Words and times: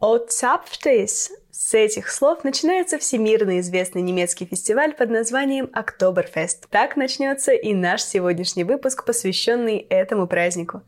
От 0.00 0.30
Zapftes. 0.30 1.30
С 1.50 1.74
этих 1.74 2.08
слов 2.10 2.42
начинается 2.42 2.96
всемирно 2.96 3.60
известный 3.60 4.00
немецкий 4.00 4.46
фестиваль 4.46 4.94
под 4.94 5.10
названием 5.10 5.68
Октоберфест. 5.74 6.68
Так 6.70 6.96
начнется 6.96 7.52
и 7.52 7.74
наш 7.74 8.02
сегодняшний 8.02 8.64
выпуск, 8.64 9.04
посвященный 9.04 9.76
этому 9.90 10.26
празднику. 10.26 10.80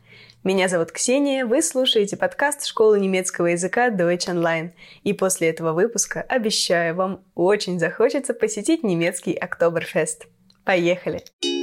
Меня 0.43 0.67
зовут 0.67 0.91
Ксения, 0.91 1.45
вы 1.45 1.61
слушаете 1.61 2.17
подкаст 2.17 2.65
школы 2.65 2.99
немецкого 2.99 3.45
языка 3.47 3.91
Deutsch 3.91 4.27
Online. 4.27 4.71
И 5.03 5.13
после 5.13 5.49
этого 5.49 5.73
выпуска, 5.73 6.21
обещаю, 6.21 6.95
вам 6.95 7.23
очень 7.35 7.79
захочется 7.79 8.33
посетить 8.33 8.83
немецкий 8.83 9.35
Октоберфест. 9.35 10.25
Поехали! 10.65 11.19
Поехали! 11.19 11.62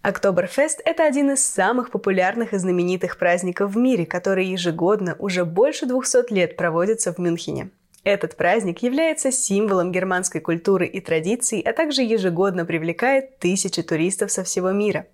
Октоберфест– 0.00 0.80
это 0.84 1.04
один 1.04 1.32
из 1.32 1.44
самых 1.44 1.90
популярных 1.90 2.54
и 2.54 2.58
знаменитых 2.58 3.18
праздников 3.18 3.72
в 3.72 3.76
мире, 3.76 4.06
который 4.06 4.46
ежегодно 4.46 5.16
уже 5.18 5.44
больше 5.44 5.86
200 5.86 6.32
лет 6.32 6.56
проводится 6.56 7.12
в 7.12 7.18
Мюнхене. 7.18 7.70
Этот 8.04 8.36
праздник 8.36 8.82
является 8.82 9.32
символом 9.32 9.90
германской 9.90 10.40
культуры 10.40 10.86
и 10.86 11.00
традиций, 11.00 11.60
а 11.60 11.72
также 11.72 12.02
ежегодно 12.02 12.64
привлекает 12.64 13.38
тысячи 13.40 13.82
туристов 13.82 14.30
со 14.30 14.44
всего 14.44 14.70
мира. 14.70 15.06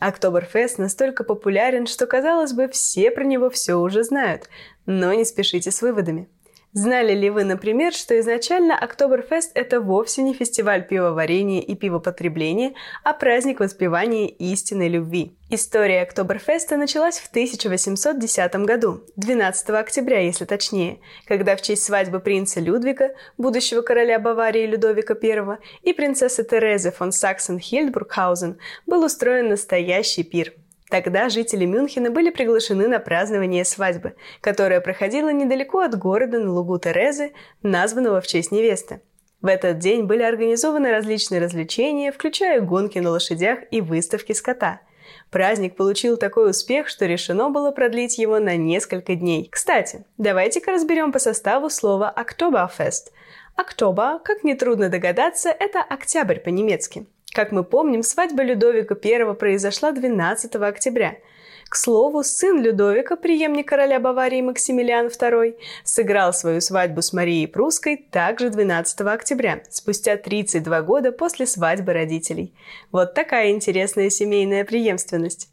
Октоберфест 0.00 0.78
настолько 0.78 1.22
популярен, 1.22 1.86
что, 1.86 2.06
казалось 2.06 2.52
бы, 2.52 2.68
все 2.68 3.12
про 3.12 3.22
него 3.22 3.48
все 3.48 3.74
уже 3.76 4.02
знают, 4.02 4.48
но 4.86 5.14
не 5.14 5.24
спешите 5.24 5.70
с 5.70 5.80
выводами– 5.82 6.28
Знали 6.74 7.12
ли 7.12 7.28
вы, 7.28 7.44
например, 7.44 7.92
что 7.92 8.18
изначально 8.18 8.78
Октоберфест– 8.78 9.50
это 9.54 9.78
вовсе 9.78 10.22
не 10.22 10.32
фестиваль 10.32 10.86
пивоварения 10.86 11.60
и 11.60 11.74
пивопотребления, 11.74 12.72
а 13.04 13.12
праздник 13.12 13.60
воспевания 13.60 14.26
истинной 14.26 14.88
любви? 14.88 15.36
История 15.50 16.00
Октоберфеста 16.00 16.78
началась 16.78 17.18
в 17.18 17.28
1810 17.28 18.54
году, 18.64 19.02
12 19.16 19.68
октября, 19.68 20.20
если 20.20 20.46
точнее, 20.46 21.00
когда 21.26 21.56
в 21.56 21.60
честь 21.60 21.82
свадьбы 21.82 22.20
принца 22.20 22.58
Людвига, 22.58 23.10
будущего 23.36 23.82
короля 23.82 24.18
Баварии 24.18 24.64
Людовика 24.64 25.14
I, 25.22 25.58
и 25.82 25.92
принцессы 25.92 26.42
Терезы 26.42 26.90
фон 26.90 27.10
Саксен-Хильдбургхаузен 27.10 28.56
был 28.86 29.04
устроен 29.04 29.50
настоящий 29.50 30.22
пир– 30.22 30.54
Тогда 30.92 31.30
жители 31.30 31.64
Мюнхена 31.64 32.10
были 32.10 32.28
приглашены 32.28 32.86
на 32.86 32.98
празднование 32.98 33.64
свадьбы, 33.64 34.14
которая 34.42 34.82
проходила 34.82 35.32
недалеко 35.32 35.78
от 35.78 35.98
города 35.98 36.38
на 36.38 36.52
лугу 36.52 36.78
Терезы, 36.78 37.32
названного 37.62 38.20
в 38.20 38.26
честь 38.26 38.52
невесты. 38.52 39.00
В 39.40 39.46
этот 39.46 39.78
день 39.78 40.02
были 40.02 40.22
организованы 40.22 40.90
различные 40.90 41.40
развлечения, 41.40 42.12
включая 42.12 42.60
гонки 42.60 42.98
на 42.98 43.08
лошадях 43.08 43.60
и 43.70 43.80
выставки 43.80 44.32
скота. 44.32 44.82
Праздник 45.30 45.76
получил 45.76 46.18
такой 46.18 46.50
успех, 46.50 46.88
что 46.88 47.06
решено 47.06 47.48
было 47.48 47.70
продлить 47.70 48.18
его 48.18 48.38
на 48.38 48.56
несколько 48.56 49.14
дней. 49.14 49.48
Кстати, 49.50 50.04
давайте-ка 50.18 50.72
разберем 50.72 51.10
по 51.10 51.18
составу 51.18 51.70
слова 51.70 52.10
«Октоберфест». 52.10 53.14
Октобер, 53.56 54.18
как 54.18 54.44
нетрудно 54.44 54.90
догадаться, 54.90 55.48
это 55.48 55.80
октябрь 55.80 56.38
по-немецки. 56.38 57.06
Как 57.32 57.50
мы 57.50 57.64
помним, 57.64 58.02
свадьба 58.02 58.42
Людовика 58.42 58.94
I 59.02 59.34
произошла 59.34 59.92
12 59.92 60.54
октября. 60.56 61.16
К 61.66 61.76
слову, 61.76 62.22
сын 62.22 62.60
Людовика, 62.60 63.16
преемник 63.16 63.68
короля 63.68 63.98
Баварии 63.98 64.42
Максимилиан 64.42 65.06
II, 65.06 65.56
сыграл 65.82 66.34
свою 66.34 66.60
свадьбу 66.60 67.00
с 67.00 67.14
Марией 67.14 67.48
Прусской 67.48 67.96
также 67.96 68.50
12 68.50 69.00
октября, 69.00 69.62
спустя 69.70 70.18
32 70.18 70.82
года 70.82 71.10
после 71.10 71.46
свадьбы 71.46 71.94
родителей. 71.94 72.52
Вот 72.90 73.14
такая 73.14 73.50
интересная 73.50 74.10
семейная 74.10 74.66
преемственность. 74.66 75.48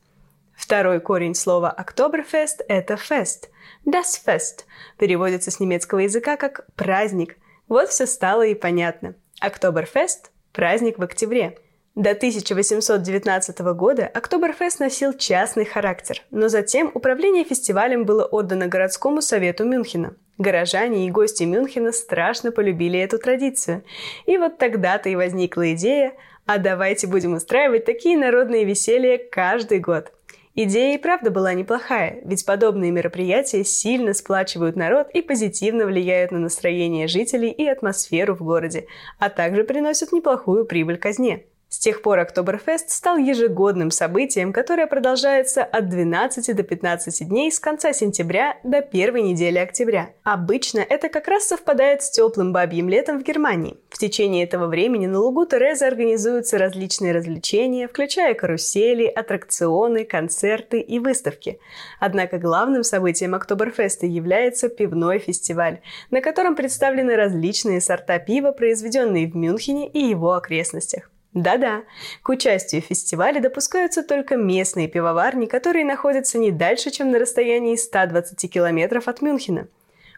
Второй 0.58 1.00
корень 1.00 1.36
слова 1.36 1.70
«Октоберфест»— 1.70 2.62
это 2.68 2.98
«фест». 2.98 3.50
«Das 3.86 4.20
Fest» 4.26 4.66
переводится 4.98 5.50
с 5.50 5.62
немецкого 5.62 6.00
языка 6.00 6.36
как 6.36 6.68
«праздник». 6.76 7.38
Вот 7.70 7.88
все 7.88 8.06
стало 8.06 8.46
и 8.46 8.54
понятно. 8.54 9.16
Октоберфест– 9.40 10.32
праздник 10.52 11.00
в 11.00 11.04
октябре– 11.04 11.58
до 11.99 12.11
1819 12.11 13.60
года 13.76 14.08
Октоберфест 14.08 14.80
носил 14.80 15.11
частный 15.11 15.65
характер, 15.65 16.21
но 16.32 16.48
затем 16.48 16.89
управление 16.93 17.43
фестивалем 17.43 18.05
было 18.05 18.23
отдано 18.23 18.67
городскому 18.67 19.21
совету 19.21 19.65
Мюнхена. 19.65 20.15
Горожане 20.38 21.05
и 21.05 21.11
гости 21.11 21.43
Мюнхена 21.43 21.92
страшно 21.92 22.54
полюбили 22.54 22.98
эту 22.98 23.20
традицию. 23.20 23.83
И 24.26 24.38
вот 24.38 24.58
тогда-то 24.58 25.09
и 25.09 25.17
возникла 25.17 25.73
идея 25.73 26.14
«А 26.45 26.58
давайте 26.58 27.05
будем 27.05 27.33
устраивать 27.33 27.83
такие 27.83 28.17
народные 28.17 28.64
веселья 28.64 29.17
каждый 29.17 29.80
год». 29.80 30.14
Идея 30.55 30.95
и 30.95 31.02
правда 31.02 31.32
была 31.32 31.54
неплохая, 31.54 32.21
ведь 32.23 32.45
подобные 32.45 32.92
мероприятия 32.92 33.65
сильно 33.65 34.14
сплачивают 34.14 34.77
народ 34.77 35.09
и 35.14 35.21
позитивно 35.21 35.86
влияют 35.86 36.32
на 36.32 36.39
настроение 36.39 37.09
жителей 37.09 37.52
и 37.52 37.67
атмосферу 37.67 38.36
в 38.36 38.43
городе, 38.43 38.88
а 39.20 39.30
также 39.30 39.65
приносят 39.65 40.14
неплохую 40.14 40.65
прибыль 40.65 40.98
казне. 40.98 41.43
С 41.70 41.78
тех 41.78 42.02
пор 42.02 42.18
Октоберфест 42.18 42.90
стал 42.90 43.18
ежегодным 43.18 43.92
событием, 43.92 44.54
которое 44.54 44.88
продолжается 44.88 45.64
от 45.64 45.88
12 45.88 46.56
до 46.56 46.64
15 46.64 47.28
дней 47.30 47.52
с 47.52 47.60
конца 47.60 47.94
сентября 47.94 48.58
до 48.64 48.82
первой 48.82 49.22
недели 49.22 49.60
октября. 49.60 50.10
Обычно 50.24 50.80
это 50.80 51.10
как 51.10 51.28
раз 51.28 51.44
совпадает 51.44 52.02
с 52.02 52.10
теплым 52.10 52.54
бабьим 52.54 52.90
летом 52.90 53.20
в 53.20 53.24
Германии. 53.24 53.78
В 53.90 54.00
течение 54.00 54.46
этого 54.46 54.66
времени 54.66 55.06
на 55.06 55.20
лугу 55.20 55.46
Терезы 55.46 55.86
организуются 55.86 56.58
различные 56.58 57.14
развлечения, 57.14 57.88
включая 57.88 58.34
карусели, 58.34 59.06
аттракционы, 59.06 60.06
концерты 60.06 60.80
и 60.80 60.98
выставки. 60.98 61.60
Однако 62.00 62.40
главным 62.40 62.84
событием 62.84 63.36
Октоберфеста 63.36 64.08
является 64.08 64.70
пивной 64.70 65.20
фестиваль, 65.20 65.82
на 66.10 66.22
котором 66.22 66.56
представлены 66.56 67.16
различные 67.16 67.80
сорта 67.80 68.18
пива, 68.18 68.54
произведенные 68.54 69.28
в 69.28 69.36
Мюнхене 69.36 69.88
и 69.88 70.00
его 70.00 70.34
окрестностях. 70.34 71.12
Да-да, 71.34 71.84
к 72.23 72.30
участию 72.30 72.82
в 72.82 72.86
фестивале 72.86 73.40
допускаются 73.40 74.02
только 74.02 74.36
местные 74.36 74.88
пивоварни, 74.88 75.45
которые 75.45 75.86
находятся 75.86 76.40
не 76.40 76.52
дальше, 76.52 76.90
чем 76.90 77.12
на 77.12 77.20
расстоянии 77.20 77.76
120 77.76 78.52
километров 78.52 79.08
от 79.08 79.22
Мюнхена. 79.22 79.68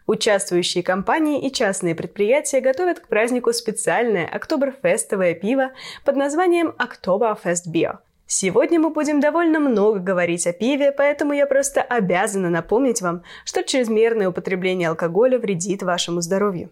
Участвующие 0.07 0.83
компании 0.83 1.45
и 1.45 1.51
частные 1.51 1.95
предприятия 1.95 2.61
готовят 2.61 3.01
к 3.01 3.07
празднику 3.07 3.51
специальное 3.51 4.25
октоберфестовое 4.25 5.35
пиво 5.35 5.71
под 6.05 6.15
названием 6.15 6.73
Oktoberfest 6.79 7.69
Bier. 7.71 7.97
Сегодня 8.25 8.79
мы 8.79 8.89
будем 8.89 9.19
довольно 9.19 9.59
много 9.59 9.99
говорить 9.99 10.47
о 10.47 10.53
пиве, 10.53 10.93
поэтому 10.93 11.33
я 11.33 11.45
просто 11.45 11.81
обязана 11.81 12.49
напомнить 12.49 13.01
вам, 13.01 13.23
что 13.43 13.63
чрезмерное 13.63 14.29
употребление 14.29 14.87
алкоголя 14.87 15.37
вредит 15.37 15.83
вашему 15.83 16.21
здоровью. 16.21 16.71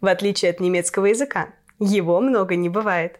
В 0.00 0.06
отличие 0.06 0.50
от 0.50 0.58
немецкого 0.58 1.06
языка, 1.06 1.50
его 1.78 2.20
много 2.20 2.56
не 2.56 2.68
бывает 2.68 3.19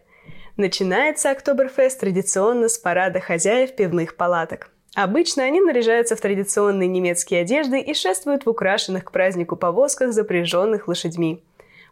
Начинается 0.61 1.31
Октоберфест 1.31 2.01
традиционно 2.01 2.69
с 2.69 2.77
парада 2.77 3.19
хозяев 3.19 3.75
пивных 3.75 4.15
палаток. 4.15 4.69
Обычно 4.93 5.41
они 5.41 5.59
наряжаются 5.59 6.15
в 6.15 6.21
традиционные 6.21 6.87
немецкие 6.87 7.41
одежды 7.41 7.79
и 7.79 7.95
шествуют 7.95 8.45
в 8.45 8.49
украшенных 8.51 9.05
к 9.05 9.11
празднику 9.11 9.55
повозках, 9.55 10.13
запряженных 10.13 10.87
лошадьми. 10.87 11.43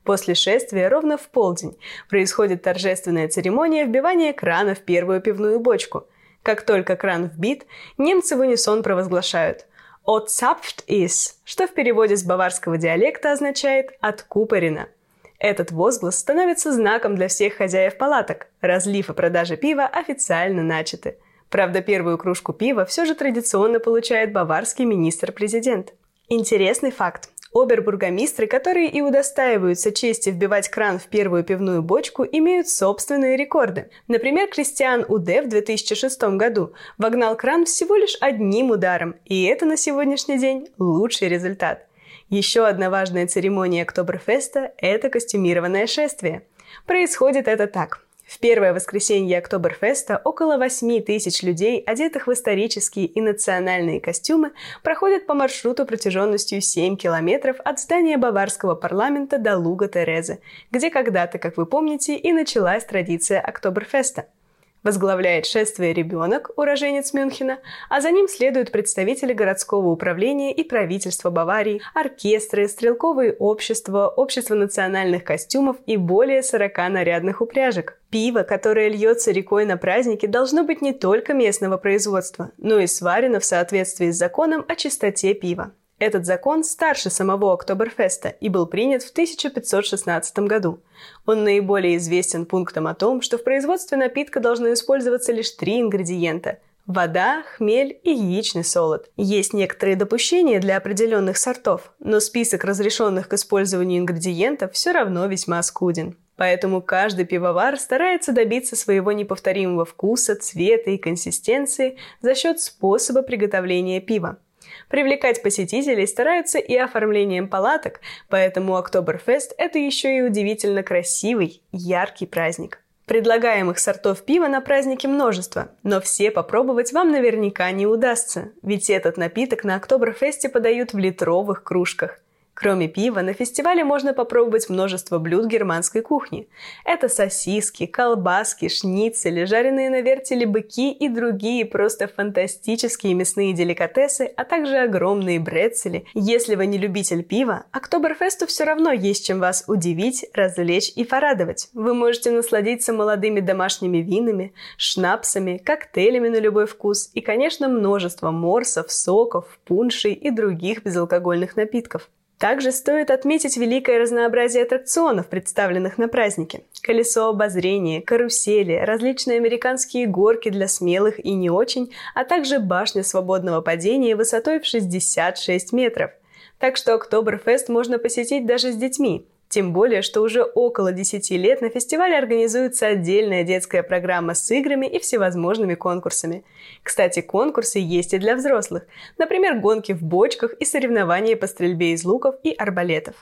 После 0.04 0.36
шествия 0.36 0.88
ровно 0.88 1.18
в 1.18 1.30
полдень 1.30 1.80
происходит 2.12 2.62
торжественная 2.62 3.28
церемония 3.28 3.86
вбивания 3.86 4.34
крана 4.34 4.76
в 4.76 4.82
первую 4.82 5.20
пивную 5.20 5.60
бочку. 5.60 6.06
Как 6.44 6.62
только 6.62 6.96
кран 6.96 7.26
вбит, 7.26 7.66
немцы 7.98 8.36
в 8.36 8.40
унисон 8.42 8.84
провозглашают 8.84 9.66
«Отцапфт 10.06 10.88
is», 10.88 11.38
что 11.44 11.66
в 11.66 11.74
переводе 11.74 12.16
с 12.16 12.24
баварского 12.24 12.78
диалекта 12.78 13.32
означает 13.32 13.98
«откупорено». 14.00 14.90
Этот 15.40 15.72
возглас 15.72 16.20
становится 16.20 16.74
знаком 16.74 17.16
для 17.16 17.30
всех 17.30 17.56
хозяев 17.56 17.98
палаток. 17.98 18.48
Разлив 18.60 19.10
и 19.10 19.14
продажа 19.14 19.56
пива 19.56 19.86
официально 19.86 20.64
начаты. 20.64 21.18
Правда, 21.50 21.82
первую 21.82 22.18
кружку 22.18 22.52
пива 22.52 22.86
все 22.86 23.06
же 23.06 23.16
традиционно 23.16 23.80
получает 23.80 24.34
баварский 24.34 24.86
министр-президент. 24.86 25.94
Интересный 26.28 26.92
факт. 26.92 27.30
Обербургомистры, 27.54 28.46
которые 28.46 28.90
и 28.90 29.02
удостаиваются 29.02 29.92
чести 29.92 30.30
вбивать 30.30 30.70
кран 30.70 31.00
в 31.00 31.08
первую 31.08 31.44
пивную 31.44 31.82
бочку, 31.82 32.24
имеют 32.24 32.70
собственные 32.70 33.38
рекорды. 33.38 33.90
Например, 34.08 34.48
Кристиан 34.48 35.04
Уде 35.08 35.42
в 35.42 35.50
2006 35.50 36.22
году 36.36 36.74
вогнал 37.00 37.36
кран 37.36 37.66
всего 37.66 37.96
лишь 37.96 38.18
одним 38.22 38.70
ударом, 38.70 39.16
и 39.26 39.46
это 39.46 39.66
на 39.66 39.78
сегодняшний 39.78 40.38
день 40.38 40.68
лучший 40.78 41.28
результат. 41.28 41.89
Еще 42.30 42.68
одна 42.68 42.92
важная 42.92 43.26
церемония 43.26 43.82
Октоберфеста– 43.82 44.72
это 44.78 45.10
костюмированное 45.10 45.88
шествие. 45.88 46.44
Происходит 46.86 47.48
это 47.48 47.66
так. 47.66 48.06
В 48.28 48.38
первое 48.38 48.72
воскресенье 48.72 49.40
Октоберфеста 49.40 50.22
около 50.24 50.58
8 50.58 51.02
тысяч 51.02 51.42
людей, 51.42 51.80
одетых 51.80 52.28
в 52.28 52.32
исторические 52.32 53.08
и 53.08 53.20
национальные 53.20 54.00
костюмы, 54.00 54.52
проходят 54.84 55.26
по 55.26 55.34
маршруту 55.34 55.88
протяженностью 55.88 56.62
7 56.62 56.98
километров 56.98 57.56
от 57.66 57.80
здания 57.80 58.20
баварского 58.20 58.76
парламента 58.76 59.40
до 59.40 59.58
Луга 59.58 59.88
Терезы, 59.88 60.40
где 60.70 60.92
когда-то, 60.92 61.40
как 61.40 61.58
вы 61.58 61.66
помните, 61.66 62.16
и 62.16 62.32
началась 62.32 62.86
традиция 62.86 63.42
Октоберфеста– 63.42 64.28
Возглавляет 64.82 65.46
шествие 65.46 65.94
ребенок, 65.94 66.52
уроженец 66.56 67.14
Мюнхена, 67.14 67.60
а 67.90 68.00
за 68.00 68.12
ним 68.12 68.30
следуют 68.30 68.72
представители 68.72 69.34
городского 69.34 69.90
управления 69.90 70.54
и 70.54 70.64
правительства 70.64 71.30
Баварии, 71.30 71.82
оркестры, 71.94 72.68
стрелковые 72.68 73.34
общества, 73.34 74.08
общество 74.08 74.56
национальных 74.56 75.26
костюмов 75.26 75.76
и 75.86 75.98
более 75.98 76.44
40 76.44 76.78
нарядных 76.90 77.42
упряжек. 77.42 78.00
Пиво, 78.10 78.44
которое 78.44 78.88
льется 78.88 79.32
рекой 79.32 79.66
на 79.66 79.76
праздники, 79.76 80.26
должно 80.26 80.64
быть 80.64 80.82
не 80.82 80.94
только 80.94 81.34
местного 81.34 81.78
производства, 81.78 82.52
но 82.58 82.80
и 82.80 82.88
сварено 82.88 83.42
в 83.42 83.46
соответствии 83.46 84.12
с 84.12 84.18
законом 84.18 84.64
о 84.68 84.76
чистоте 84.76 85.34
пива. 85.34 85.74
Этот 86.00 86.26
закон 86.26 86.64
старше 86.64 87.10
самого 87.10 87.54
Октоберфеста 87.54 88.30
и 88.30 88.50
был 88.50 88.66
принят 88.66 89.04
в 89.04 89.12
1516 89.12 90.40
году. 90.40 90.80
Он 91.26 91.44
наиболее 91.44 91.98
известен 91.98 92.46
пунктом 92.46 92.88
о 92.88 92.96
том, 92.96 93.22
что 93.22 93.38
в 93.38 93.44
производстве 93.44 93.98
напитка 93.98 94.40
должны 94.40 94.74
использоваться 94.74 95.34
лишь 95.34 95.52
три 95.52 95.82
ингредиента– 95.82 96.60
вода, 96.90 97.44
хмель 97.56 98.00
и 98.04 98.12
яичный 98.12 98.64
солод. 98.64 99.10
Есть 99.16 99.54
некоторые 99.54 99.96
допущения 99.96 100.60
для 100.60 100.76
определенных 100.76 101.38
сортов, 101.38 101.94
но 102.00 102.20
список 102.20 102.64
разрешенных 102.64 103.30
к 103.30 103.34
использованию 103.34 104.00
ингредиентов 104.00 104.74
все 104.74 104.92
равно 104.92 105.28
весьма 105.28 105.62
скуден. 105.62 106.18
Поэтому 106.36 106.82
каждый 106.82 107.26
пивовар 107.26 107.78
старается 107.78 108.32
добиться 108.32 108.76
своего 108.76 109.12
неповторимого 109.12 109.86
вкуса, 109.86 110.36
цвета 110.36 110.90
и 110.90 110.98
консистенции 110.98 111.98
за 112.22 112.34
счет 112.34 112.60
способа 112.60 113.22
приготовления 113.22 114.02
пива. 114.02 114.40
Привлекать 114.90 115.44
посетителей 115.44 116.08
стараются 116.08 116.58
и 116.58 116.76
оформлением 116.76 117.48
палаток, 117.48 118.02
поэтому 118.28 118.76
Октоберфест– 118.76 119.54
это 119.58 119.78
еще 119.78 120.18
и 120.18 120.22
удивительно 120.22 120.82
красивый, 120.82 121.62
яркий 121.72 122.26
праздник. 122.26 122.82
Предлагаемых 123.06 123.80
сортов 123.80 124.24
пива 124.24 124.48
на 124.48 124.62
празднике 124.62 125.08
множество, 125.08 125.70
но 125.84 126.02
все 126.02 126.32
попробовать 126.32 126.92
вам 126.92 127.12
наверняка 127.12 127.70
не 127.72 127.88
удастся, 127.88 128.52
ведь 128.62 128.90
этот 128.90 129.18
напиток 129.18 129.64
на 129.64 129.76
Октоберфесте 129.76 130.50
подают 130.50 130.94
в 130.94 130.98
литровых 130.98 131.64
кружках– 131.64 132.20
Кроме 132.60 132.90
пива, 132.90 133.22
на 133.22 133.32
фестивале 133.32 133.86
можно 133.86 134.14
попробовать 134.14 134.68
множество 134.68 135.18
блюд 135.18 135.46
германской 135.46 136.02
кухни. 136.02 136.50
Это 136.84 137.08
сосиски, 137.08 137.86
колбаски, 137.86 138.68
шницели, 138.68 139.46
жареные 139.46 139.90
на 139.90 140.02
вертеле 140.02 140.46
быки 140.46 140.92
и 140.92 141.08
другие 141.08 141.64
просто 141.64 142.10
фантастические 142.10 143.14
мясные 143.14 143.54
деликатесы, 143.54 144.26
а 144.36 144.44
также 144.44 144.76
огромные 144.76 145.40
брецели. 145.40 146.04
Если 146.14 146.56
вы 146.56 146.66
не 146.66 146.78
любитель 146.78 147.24
пива, 147.24 147.64
Октоберфесту 147.72 148.46
все 148.46 148.66
равно 148.66 148.92
есть 148.92 149.26
чем 149.26 149.40
вас 149.40 149.64
удивить, 149.68 150.26
развлечь 150.34 150.92
и 150.98 151.06
порадовать. 151.06 151.70
Вы 151.74 151.94
можете 151.94 152.30
насладиться 152.32 152.92
молодыми 152.92 153.40
домашними 153.40 154.00
винами, 154.00 154.54
шнапсами, 154.76 155.62
коктейлями 155.64 156.28
на 156.28 156.42
любой 156.42 156.66
вкус 156.66 157.10
и, 157.14 157.22
конечно, 157.22 157.70
множество 157.70 158.32
морсов, 158.32 158.92
соков, 158.92 159.60
пуншей 159.64 160.12
и 160.12 160.30
других 160.30 160.84
безалкогольных 160.84 161.56
напитков. 161.56 162.10
Также 162.40 162.72
стоит 162.72 163.12
отметить 163.12 163.58
великое 163.58 164.00
разнообразие 164.00 164.64
аттракционов, 164.64 165.28
представленных 165.28 165.98
на 165.98 166.08
празднике. 166.08 166.64
Колесо 166.82 167.28
обозрения, 167.28 168.02
карусели, 168.02 168.76
различные 168.76 169.40
американские 169.40 170.08
горки 170.08 170.48
для 170.50 170.70
смелых 170.70 171.24
и 171.24 171.34
не 171.34 171.50
очень, 171.50 171.94
а 172.16 172.24
также 172.24 172.60
башня 172.60 173.04
свободного 173.04 173.60
падения 173.60 174.16
высотой 174.16 174.62
в 174.62 174.66
66 174.66 175.74
метров. 175.74 176.12
Так 176.60 176.78
что 176.78 176.94
Октоберфест 176.94 177.68
можно 177.68 178.00
посетить 178.00 178.46
даже 178.46 178.72
с 178.72 178.78
детьми. 178.78 179.28
Тем 179.50 179.74
более, 179.74 180.04
что 180.04 180.22
уже 180.22 180.44
около 180.44 180.92
10 180.92 181.32
лет 181.32 181.62
на 181.62 181.70
фестивале 181.70 182.16
организуется 182.16 182.86
отдельная 182.86 183.44
детская 183.44 183.82
программа 183.82 184.36
с 184.36 184.52
играми 184.52 184.86
и 184.86 185.00
всевозможными 185.00 185.74
конкурсами. 185.74 186.44
Кстати, 186.84 187.22
конкурсы 187.22 187.80
есть 187.80 188.14
и 188.14 188.20
для 188.20 188.36
взрослых. 188.36 188.84
Например, 189.18 189.60
гонки 189.60 189.92
в 189.92 190.04
бочках 190.04 190.54
и 190.54 190.66
соревнования 190.66 191.36
по 191.36 191.48
стрельбе 191.48 191.94
из 191.94 192.06
луков 192.06 192.36
и 192.44 192.54
арбалетов. 192.54 193.16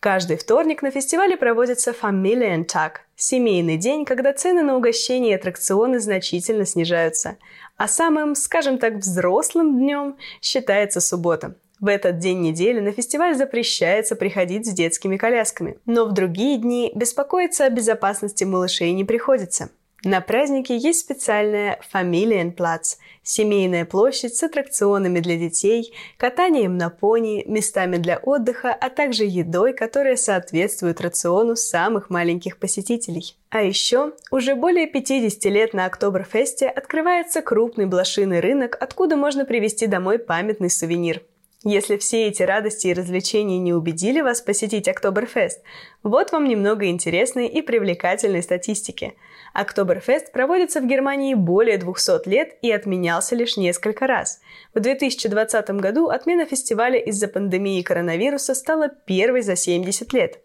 Каждый 0.00 0.38
вторник 0.38 0.82
на 0.82 0.90
фестивале 0.90 1.36
проводится 1.36 1.92
Familientag– 1.92 2.92
семейный 3.16 3.76
день, 3.76 4.06
когда 4.06 4.32
цены 4.32 4.62
на 4.62 4.76
угощения 4.76 5.32
и 5.32 5.34
аттракционы 5.34 5.98
значительно 5.98 6.64
снижаются. 6.64 7.36
А 7.76 7.88
самым, 7.88 8.34
скажем 8.34 8.78
так, 8.78 8.96
взрослым 8.96 9.78
днем 9.78 10.16
считается 10.40 11.00
суббота. 11.00 11.56
В 11.84 11.86
этот 11.86 12.16
день 12.16 12.40
недели 12.40 12.80
на 12.80 12.92
фестиваль 12.92 13.34
запрещается 13.34 14.16
приходить 14.16 14.64
с 14.64 14.72
детскими 14.72 15.18
колясками, 15.18 15.76
но 15.84 16.06
в 16.06 16.14
другие 16.14 16.56
дни 16.56 16.90
беспокоиться 16.94 17.66
о 17.66 17.68
безопасности 17.68 18.42
малышей 18.42 18.92
не 18.92 19.04
приходится. 19.04 19.68
На 20.02 20.22
празднике 20.22 20.78
есть 20.78 21.00
специальная 21.00 21.78
Familienplatz– 21.92 22.96
семейная 23.22 23.84
площадь 23.84 24.34
с 24.34 24.42
аттракционами 24.42 25.20
для 25.20 25.36
детей, 25.36 25.92
катанием 26.16 26.78
на 26.78 26.88
пони, 26.88 27.44
местами 27.46 27.98
для 27.98 28.16
отдыха, 28.16 28.72
а 28.72 28.88
также 28.88 29.24
едой, 29.24 29.74
которая 29.74 30.16
соответствует 30.16 31.02
рациону 31.02 31.54
самых 31.54 32.08
маленьких 32.08 32.56
посетителей. 32.56 33.36
А 33.50 33.60
еще 33.60 34.12
уже 34.30 34.54
более 34.54 34.86
50 34.86 35.44
лет 35.52 35.74
на 35.74 35.84
Октоберфесте 35.84 36.66
открывается 36.66 37.42
крупный 37.42 37.84
блошиный 37.84 38.40
рынок, 38.40 38.74
откуда 38.80 39.16
можно 39.16 39.44
привезти 39.44 39.86
домой 39.86 40.18
памятный 40.18 40.70
сувенир– 40.70 41.20
если 41.64 41.96
все 41.96 42.28
эти 42.28 42.42
радости 42.42 42.88
и 42.88 42.94
развлечения 42.94 43.58
не 43.58 43.72
убедили 43.72 44.20
вас 44.20 44.40
посетить 44.42 44.86
Октоберфест, 44.86 45.62
вот 46.02 46.30
вам 46.30 46.44
немного 46.44 46.86
интересной 46.86 47.48
и 47.48 47.62
привлекательной 47.62 48.42
статистики. 48.42 49.14
Октоберфест 49.54 50.30
проводится 50.30 50.80
в 50.80 50.86
Германии 50.86 51.34
более 51.34 51.78
200 51.78 52.28
лет 52.28 52.56
и 52.60 52.70
отменялся 52.70 53.34
лишь 53.34 53.56
несколько 53.56 54.06
раз. 54.06 54.40
В 54.74 54.80
2020 54.80 55.70
году 55.70 56.08
отмена 56.08 56.44
фестиваля 56.44 56.98
из-за 56.98 57.28
пандемии 57.28 57.82
коронавируса 57.82 58.54
стала 58.54 58.88
первой 58.88 59.42
за 59.42 59.56
70 59.56 60.12
лет. 60.12 60.43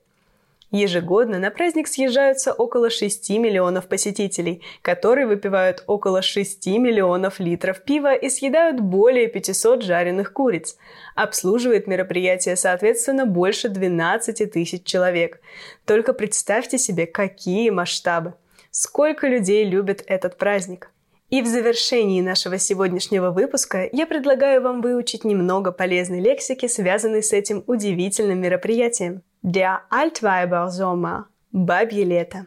Ежегодно 0.72 1.40
на 1.40 1.50
праздник 1.50 1.88
съезжаются 1.88 2.54
около 2.54 2.92
6 2.92 3.32
миллионов 3.32 3.88
посетителей, 3.88 4.62
которые 4.84 5.26
выпивают 5.26 5.84
около 5.88 6.22
6 6.22 6.68
миллионов 6.68 7.40
литров 7.40 7.82
пива 7.82 8.14
и 8.14 8.30
съедают 8.30 8.80
более 8.80 9.28
500 9.28 9.82
жареных 9.82 10.32
куриц. 10.32 10.78
Обслуживает 11.16 11.88
мероприятие, 11.88 12.56
соответственно, 12.56 13.26
больше 13.26 13.70
12 13.70 14.52
тысяч 14.52 14.84
человек. 14.84 15.42
Только 15.86 16.14
представьте 16.14 16.78
себе, 16.78 17.08
какие 17.08 17.72
масштабы. 17.72 18.36
Сколько 18.70 19.28
людей 19.28 19.66
любят 19.66 20.04
этот 20.06 20.38
праздник. 20.38 20.92
И 21.32 21.42
в 21.42 21.48
завершении 21.48 22.22
нашего 22.22 22.60
сегодняшнего 22.60 23.32
выпуска 23.32 23.90
я 23.92 24.06
предлагаю 24.06 24.62
вам 24.62 24.82
выучить 24.82 25.24
немного 25.24 25.72
полезной 25.72 26.22
лексики, 26.22 26.68
связанной 26.68 27.24
с 27.24 27.34
этим 27.34 27.64
удивительным 27.66 28.40
мероприятием. 28.40 29.24
Der 29.42 29.84
Altweibersommer– 29.90 31.30
бабье 31.54 32.04
лето. 32.04 32.46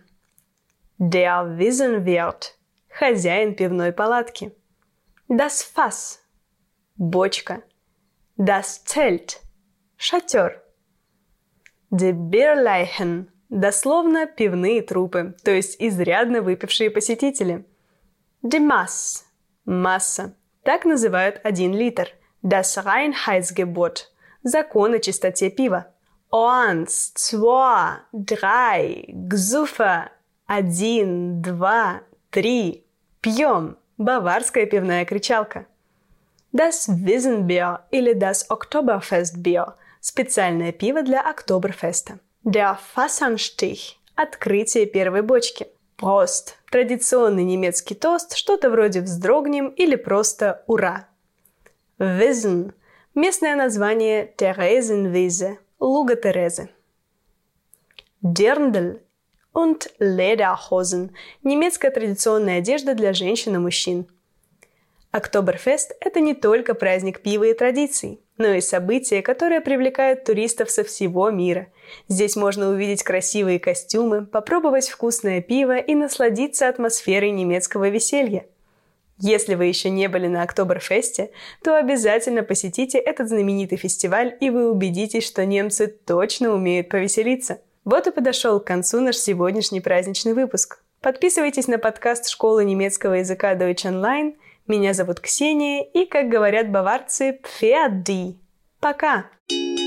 Der 0.99 1.57
Wiesenwirt– 1.57 2.55
хозяин 2.99 3.55
пивной 3.57 3.93
палатки. 3.93 4.55
Das 5.27 5.63
Fass– 5.63 6.19
бочка. 6.99 7.63
Das 8.37 8.85
Zelt– 8.85 9.41
шатер. 9.97 10.63
Die 11.91 12.13
Bierleichen– 12.13 13.29
дословно 13.49 14.27
пивные 14.27 14.83
трупы, 14.83 15.35
то 15.43 15.51
есть 15.51 15.81
изрядно 15.81 16.43
выпившие 16.43 16.91
посетители. 16.91 17.65
Die 18.43 18.61
Mass– 18.61 19.25
масса. 19.65 20.37
Так 20.63 20.85
называют 20.85 21.41
один 21.43 21.73
литр. 21.73 22.09
Das 22.43 22.77
Reinheitsgebot– 22.77 24.09
закон 24.43 24.93
о 24.93 24.99
чистоте 24.99 25.49
пива. 25.49 25.87
Eins, 26.35 27.13
zwei, 27.15 27.99
drei, 28.13 29.05
гзуфа, 29.09 30.13
один, 30.47 31.43
два, 31.43 32.01
три. 32.31 32.87
Пьем. 33.21 33.77
Баварская 33.99 34.65
пивная 34.65 35.05
кричалка. 35.05 35.67
Das 36.51 36.89
Wiesenbier 36.89 37.81
или 37.91 38.15
das 38.15 38.49
Oktoberfestbier– 38.49 39.75
специальное 40.01 40.73
пиво 40.73 41.03
для 41.03 41.21
Октоберфеста. 41.21 42.19
Der 42.45 42.79
Fassanstich– 42.97 43.99
открытие 44.17 44.87
первой 44.87 45.21
бочки. 45.21 45.67
Прост– 45.97 46.57
традиционный 46.71 47.45
немецкий 47.45 47.95
тост, 47.95 48.37
что-то 48.37 48.71
вроде 48.71 49.03
«вздрогнем» 49.03 49.69
или 49.69 49.97
просто 49.97 50.65
«Ура». 50.67 51.09
Wiesen– 51.99 52.73
местное 53.15 53.55
название 53.55 54.33
Theresienwiese– 54.39 55.59
Луга 55.83 56.15
Терезы. 56.15 56.69
Дерндель 58.21 59.03
und 59.53 59.91
Lederhosen– 59.99 61.11
немецкая 61.43 61.91
традиционная 61.91 62.59
одежда 62.59 62.95
для 62.95 63.13
женщин 63.13 63.57
и 63.57 63.59
мужчин. 63.59 64.07
Октоберфест– 65.11 65.97
это 66.01 66.21
не 66.21 66.35
только 66.35 66.75
праздник 66.75 67.21
пива 67.21 67.43
и 67.43 67.53
традиций, 67.53 68.21
но 68.39 68.51
и 68.51 68.61
событие, 68.61 69.23
которое 69.23 69.61
привлекает 69.61 70.23
туристов 70.23 70.71
со 70.71 70.85
всего 70.85 71.31
мира. 71.31 71.67
Здесь 72.07 72.37
можно 72.37 72.69
увидеть 72.69 73.03
красивые 73.03 73.59
костюмы, 73.59 74.25
попробовать 74.25 74.89
вкусное 74.89 75.43
пиво 75.43 75.79
и 75.79 75.97
насладиться 75.97 76.69
атмосферой 76.69 77.33
немецкого 77.33 77.89
веселья. 77.89 78.47
Если 79.19 79.55
вы 79.55 79.67
еще 79.67 79.91
не 79.91 80.09
были 80.09 80.27
на 80.27 80.43
Октоберфесте, 80.43 81.31
то 81.63 81.77
обязательно 81.77 82.43
посетите 82.43 82.99
этот 82.99 83.29
знаменитый 83.29 83.79
фестиваль, 83.79 84.37
и 84.41 84.51
вы 84.51 84.71
убедитесь, 84.71 85.27
что 85.27 85.45
немцы 85.45 85.87
точно 85.87 86.53
умеют 86.53 86.89
повеселиться. 86.89 87.61
Вот 87.85 88.07
и 88.07 88.11
подошел 88.11 88.61
к 88.61 88.67
концу 88.67 89.01
наш 89.01 89.17
сегодняшний 89.17 89.81
праздничный 89.81 90.35
выпуск. 90.35 90.83
Подписывайтесь 91.01 91.67
на 91.67 91.79
подкаст 91.79 92.29
школы 92.29 92.65
немецкого 92.65 93.15
языка 93.15 93.55
Deutsch 93.55 93.85
Online. 93.85 94.35
Меня 94.69 94.95
зовут 94.95 95.21
Ксения, 95.21 95.83
и, 95.83 96.07
как 96.07 96.29
говорят 96.29 96.71
баварцы, 96.71 97.41
Пфеадди. 97.43 98.37
Пока! 98.81 99.27
Пока! 99.49 99.82